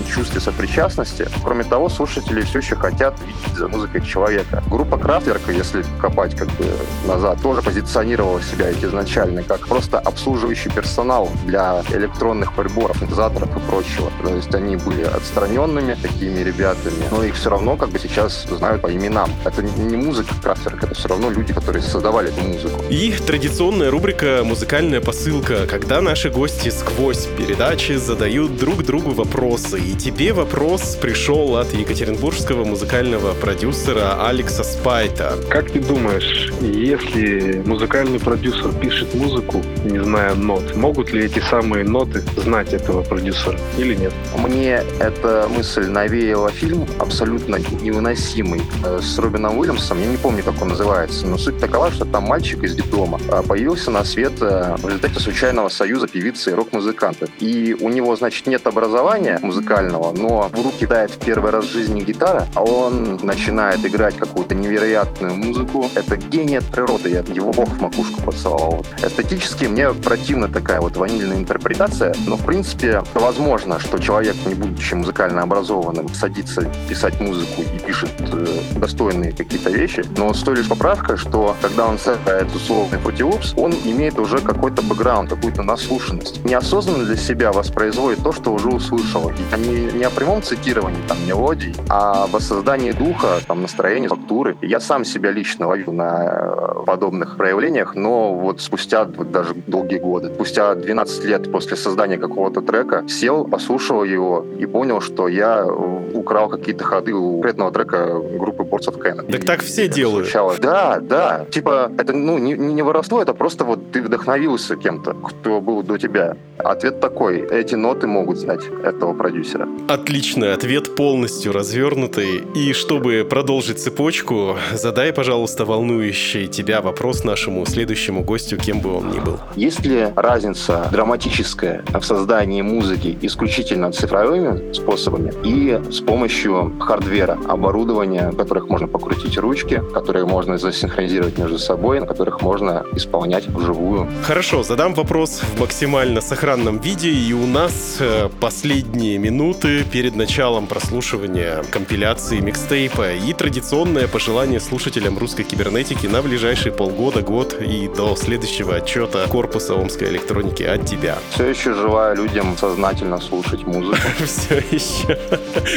чувства 0.09 0.39
сопричастности. 0.39 1.29
Кроме 1.43 1.65
того, 1.65 1.89
слушатели 1.89 2.43
все 2.43 2.59
еще 2.59 2.77
хотят 2.77 3.19
видеть 3.21 3.59
за 3.59 3.67
музыкой 3.67 4.03
человека. 4.03 4.63
Группа 4.69 4.99
Крафтверка, 4.99 5.51
если 5.51 5.85
копать 6.01 6.37
как 6.37 6.49
бы 6.51 6.67
назад, 7.07 7.43
тоже 7.43 7.61
позиционировала 7.63 8.41
себя 8.41 8.71
изначально 8.71 9.43
как 9.43 9.67
просто 9.67 9.99
обслуживающий 9.99 10.71
персонал 10.71 11.04
для 11.45 11.83
электронных 11.93 12.55
приборов, 12.55 12.97
синтезаторов 12.99 13.57
и 13.57 13.61
прочего. 13.61 14.11
То 14.23 14.35
есть 14.35 14.55
они 14.55 14.77
были 14.77 15.03
отстраненными 15.03 15.95
такими 16.01 16.41
ребятами, 16.41 17.05
но 17.11 17.23
их 17.23 17.35
все 17.35 17.51
равно 17.51 17.77
как 17.77 17.91
бы 17.91 17.99
сейчас 17.99 18.45
знают 18.45 18.83
по 18.83 18.93
именам. 18.93 19.31
Это 19.45 19.63
не 19.63 19.97
музыка 19.97 20.35
Крафтверк, 20.43 20.85
это 20.85 20.95
все 20.95 21.09
равно 21.09 21.31
люди, 21.31 21.53
которые 21.53 21.83
создавали 21.83 22.29
эту 22.29 22.41
музыку. 22.41 22.83
И 22.91 23.13
традиционная 23.27 23.91
рубрика 23.91 24.43
«Музыкальная 24.45 25.01
посылка», 25.01 25.67
когда 25.67 26.01
наши 26.01 26.31
гости 26.31 26.71
сквозь 26.71 27.27
передачи 27.39 27.93
задают 27.93 28.57
друг 28.57 28.85
другу 28.85 29.11
вопросы. 29.11 29.79
И 29.81 29.95
тебе 29.95 30.33
вопрос 30.33 30.97
пришел 31.01 31.57
от 31.57 31.73
екатеринбургского 31.73 32.65
музыкального 32.65 33.35
продюсера 33.35 34.27
Алекса 34.27 34.65
Спайта. 34.65 35.37
Как 35.51 35.71
ты 35.71 35.81
думаешь, 35.81 36.53
если 36.61 37.63
музыкальный 37.65 38.19
продюсер 38.19 38.73
пишет 38.73 39.15
музыку, 39.15 39.63
не 39.85 39.99
зная 39.99 40.35
нот, 40.35 40.75
могут 40.95 41.13
ли 41.13 41.25
эти 41.25 41.41
самые 41.41 41.85
ноты 41.85 42.23
знать 42.37 42.73
этого 42.73 43.03
продюсера 43.03 43.59
или 43.77 43.97
нет? 43.97 44.13
Мне 44.39 44.81
эта 45.01 45.49
мысль 45.49 45.87
навеяла 45.87 46.53
фильм 46.53 46.87
абсолютно 47.01 47.57
невыносимый 47.57 48.63
э, 48.85 49.01
с 49.03 49.19
Робином 49.19 49.59
Уильямсом. 49.59 50.01
Я 50.01 50.07
не 50.07 50.17
помню, 50.17 50.45
как 50.45 50.63
он 50.63 50.69
называется, 50.69 51.27
но 51.27 51.37
суть 51.37 51.59
такова, 51.59 51.91
что 51.91 52.05
там 52.05 52.25
мальчик 52.25 52.63
из 52.63 52.77
детдома 52.77 53.19
а, 53.29 53.43
появился 53.43 53.91
на 53.91 54.05
свет 54.05 54.35
э, 54.41 54.77
в 54.79 54.87
результате 54.87 55.19
случайного 55.19 55.69
союза 55.69 56.07
певицы 56.07 56.53
и 56.53 56.55
рок-музыкантов. 56.55 57.29
И 57.41 57.77
у 57.81 57.89
него, 57.89 58.15
значит, 58.15 58.47
нет 58.47 58.65
образования 58.69 59.41
музыкального, 59.43 60.13
но 60.13 60.49
в 60.53 60.63
руки 60.63 60.87
дает 60.87 61.11
в 61.11 61.19
первый 61.19 61.51
раз 61.51 61.65
в 61.65 61.73
жизни 61.73 62.03
гитара, 62.03 62.47
а 62.55 62.63
он 62.63 63.19
начинает 63.21 63.85
играть 63.85 64.17
какую-то 64.17 64.55
невероятную 64.55 65.35
музыку. 65.35 65.91
Это 65.97 66.17
гений 66.17 66.59
от 66.59 66.67
природы, 66.67 67.11
я 67.11 67.25
его 67.35 67.51
бог 67.51 67.69
в 67.69 67.81
макушку 67.81 68.23
поцеловал. 68.23 68.87
Эстетически 69.03 69.65
мне 69.65 69.91
противна 69.91 70.49
такая 70.49 70.84
вот 70.85 70.97
ванильная 70.99 71.39
интерпретация, 71.39 72.15
но, 72.27 72.37
в 72.37 72.45
принципе, 72.45 73.03
возможно, 73.15 73.81
что 73.81 73.99
человек, 73.99 74.37
не 74.45 74.55
будучи 74.55 74.93
музыкально 74.93 75.43
образованным, 75.43 76.13
садится 76.13 76.71
писать 76.89 77.21
музыку 77.21 77.63
и 77.63 77.79
пишет 77.79 78.11
э, 78.21 78.47
достойные 78.77 79.33
какие-то 79.33 79.71
вещи, 79.71 80.05
но 80.19 80.35
с 80.35 80.43
той 80.43 80.57
лишь 80.57 80.69
поправкой, 80.69 81.17
что 81.17 81.57
когда 81.63 81.87
он 81.87 81.99
сыграет 81.99 82.55
условный 82.55 82.99
футилупс, 82.99 83.55
он 83.57 83.73
имеет 83.73 84.19
уже 84.19 84.39
какой-то 84.39 84.83
бэкграунд, 84.83 85.31
какую-то 85.31 85.63
наслушанность. 85.63 86.45
Неосознанно 86.45 87.05
для 87.05 87.17
себя 87.17 87.51
воспроизводит 87.51 88.23
то, 88.23 88.33
что 88.33 88.53
уже 88.53 88.69
услышал. 88.69 89.31
И 89.31 89.59
не, 89.59 89.93
не 89.93 90.05
о 90.05 90.11
прямом 90.11 90.43
цитировании 90.43 91.01
там 91.09 91.17
мелодий, 91.27 91.75
а 91.89 92.27
воссоздании 92.27 92.93
духа, 92.93 93.41
там, 93.47 93.63
настроения, 93.63 94.09
фактуры. 94.09 94.57
Я 94.61 94.81
сам 94.81 95.07
себя 95.07 95.31
лично 95.31 95.67
ловил 95.67 95.93
на 95.93 96.25
э, 96.25 96.85
подобных 96.85 97.39
проявлениях, 97.39 97.95
но 97.95 98.35
вот 98.35 98.61
спустя 98.61 99.05
вот 99.05 99.31
даже 99.31 99.55
долгие 99.67 99.99
годы, 99.99 100.35
спустя 100.35 100.64
12 100.75 101.25
лет 101.25 101.53
после 101.53 101.77
создания 101.77 102.19
какого-то 102.19 102.61
трека, 102.61 103.05
сел, 103.09 103.45
послушал 103.45 104.05
его 104.05 104.45
и 104.59 104.67
понял, 104.67 105.01
что 105.01 105.29
я 105.29 105.67
украл 105.67 106.49
какие-то 106.49 106.85
ходы 106.85 107.13
у 107.13 107.41
конкретного 107.41 107.73
трека 107.73 108.21
группы 108.39 108.63
Boards 108.63 108.89
of 108.89 108.99
Cannon. 109.03 109.31
Так 109.31 109.45
так 109.45 109.63
все 109.63 109.89
делают. 109.89 110.27
Звучало. 110.27 110.57
Да, 110.61 110.99
да. 111.01 111.45
Типа, 111.51 111.91
это 111.99 112.13
ну 112.13 112.39
не, 112.39 112.53
не 112.53 112.83
воровство, 112.83 113.21
это 113.21 113.35
просто 113.35 113.65
вот 113.65 113.93
ты 113.93 114.03
вдохновился 114.03 114.77
кем-то, 114.77 115.15
кто 115.15 115.61
был 115.61 115.83
до 115.83 115.99
тебя. 115.99 116.37
Ответ 116.59 117.01
такой. 117.01 117.41
Эти 117.41 117.75
ноты 117.75 118.07
могут 118.07 118.39
знать 118.39 118.63
этого 118.83 119.15
продюсера. 119.15 119.69
Отличный 119.89 120.53
ответ, 120.55 120.95
полностью 120.97 121.53
развернутый. 121.53 122.43
И 122.55 122.73
чтобы 122.73 123.27
продолжить 123.29 123.79
цепочку, 123.81 124.57
задай, 124.73 125.13
пожалуйста, 125.13 125.65
волнующий 125.65 126.47
тебя 126.47 126.81
вопрос 126.81 127.25
нашему 127.25 127.67
следующему 127.67 128.23
гостю, 128.23 128.57
кем 128.57 128.81
бы 128.81 128.95
он 128.95 129.11
ни 129.11 129.21
был. 129.21 129.39
Есть 129.57 129.85
ли 129.85 130.09
разница 130.17 130.54
драматическая 130.91 131.85
в 131.93 132.03
создании 132.03 132.63
музыки 132.63 133.19
исключительно 133.23 133.93
цифровыми 133.93 134.73
способами 134.73 135.33
и 135.45 135.81
с 135.91 136.01
помощью 136.01 136.73
хардвера, 136.81 137.39
оборудования, 137.49 138.31
в 138.31 138.37
которых 138.37 138.69
можно 138.69 138.87
покрутить 138.87 139.37
ручки, 139.39 139.83
которые 139.93 140.27
можно 140.27 140.59
засинхронизировать 140.59 141.39
между 141.39 141.59
собой, 141.59 142.01
на 142.01 142.07
которых 142.07 142.43
можно 142.43 142.85
исполнять 142.95 143.47
вживую? 143.47 144.09
Хорошо, 144.23 144.63
задам 144.63 144.95
вопрос 144.95 145.41
в 145.41 145.61
максимально 145.61 146.21
сохранном 146.21 146.79
виде, 146.79 147.11
и 147.11 147.33
у 147.33 147.47
нас 147.47 147.97
э, 148.01 148.29
последние 148.41 149.19
минуты 149.19 149.85
перед 149.85 150.15
началом 150.17 150.67
прослушивания 150.67 151.63
компиляции 151.71 152.41
микстейпа 152.41 153.13
и 153.13 153.33
традиционное 153.33 154.09
пожелание 154.09 154.61
слушателям 154.61 155.19
русской 155.19 155.43
кибернетики 155.43 156.07
на 156.07 156.23
ближайшие 156.23 156.73
полгода, 156.73 157.23
год 157.23 157.57
и 157.61 157.89
до 157.89 158.17
следующего 158.17 158.77
отчета 158.77 159.27
корпуса 159.29 159.75
омской 159.75 160.09
электроники 160.09 160.44
от 160.49 160.85
тебя. 160.87 161.17
Все 161.31 161.47
еще 161.47 161.73
желаю 161.75 162.17
людям 162.17 162.57
сознательно 162.59 163.21
слушать 163.21 163.65
музыку. 163.65 163.97
Все 164.25 164.63
еще. 164.71 165.19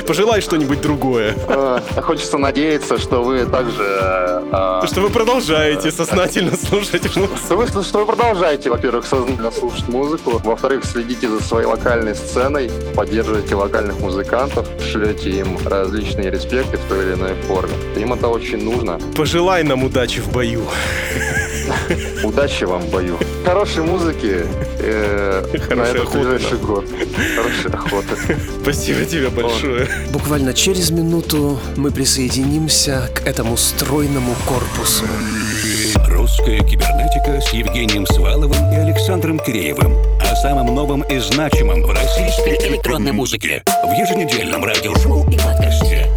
Пожелай 0.05 0.41
что-нибудь 0.41 0.81
другое. 0.81 1.35
Э, 1.47 1.79
Хочется 2.01 2.37
надеяться, 2.37 2.97
что 2.97 3.23
вы 3.23 3.45
также... 3.45 3.83
э, 3.83 4.81
Что 4.87 5.01
вы 5.01 5.09
продолжаете 5.09 5.91
сознательно 5.91 6.55
слушать 6.69 7.15
музыку. 7.15 7.37
Что 7.83 7.99
вы, 7.99 8.05
продолжаете, 8.05 8.69
во-первых, 8.69 9.05
сознательно 9.05 9.51
слушать 9.51 9.87
музыку, 9.87 10.41
во-вторых, 10.43 10.85
следите 10.85 11.29
за 11.29 11.41
своей 11.41 11.65
локальной 11.67 12.15
сценой, 12.15 12.69
поддерживаете 12.95 13.55
локальных 13.55 13.99
музыкантов, 13.99 14.67
шлете 14.91 15.29
им 15.29 15.57
различные 15.65 16.29
респекты 16.31 16.77
в 16.77 16.81
той 16.89 17.05
или 17.05 17.13
иной 17.13 17.33
форме. 17.47 17.73
Им 17.95 18.13
это 18.13 18.27
очень 18.27 18.63
нужно. 18.63 18.99
Пожелай 19.15 19.63
нам 19.63 19.83
удачи 19.83 20.19
в 20.21 20.31
бою. 20.31 20.63
Удачи 22.23 22.65
вам 22.65 22.81
в 22.81 22.89
бою. 22.89 23.17
Хорошей 23.45 23.83
музыки 23.83 24.43
э, 24.79 25.43
на 25.75 25.81
этот 25.83 26.03
охоты, 26.03 26.19
ближайший 26.19 26.57
год. 26.57 26.85
Хорошей 27.35 27.71
охоты. 27.71 28.37
Спасибо 28.61 29.05
тебе 29.05 29.29
большое. 29.29 29.87
Буквально 30.11 30.53
через 30.53 30.91
минуту 30.91 31.59
мы 31.75 31.91
присоединимся 31.91 33.09
к 33.13 33.25
этому 33.25 33.57
стройному 33.57 34.35
корпусу. 34.45 35.05
Русская 36.07 36.59
кибернетика 36.59 37.41
с 37.41 37.53
Евгением 37.53 38.05
Сваловым 38.05 38.71
и 38.71 38.75
Александром 38.75 39.39
Киреевым. 39.39 39.97
О 40.19 40.35
самом 40.35 40.73
новом 40.75 41.01
и 41.03 41.19
значимом 41.19 41.83
в 41.83 41.89
российской 41.89 42.57
электронной 42.67 43.11
музыке. 43.11 43.63
В 43.65 43.91
еженедельном 43.91 44.63
радиошоу 44.63 45.29
и 45.29 45.37
подкасте. 45.37 46.09